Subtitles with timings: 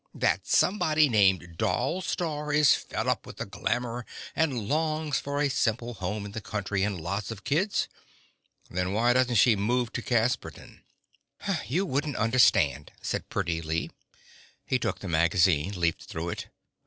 [0.15, 4.03] That somebody named Doll Starr is fed up with glamor
[4.35, 7.87] and longs for a simple home in the country and lots of kids?
[8.67, 10.81] Then why doesn't she move to Casperton?"
[11.67, 13.91] "You wouldn't understand," said Pretty Lee.
[14.65, 16.47] He took the magazine, leafed through it.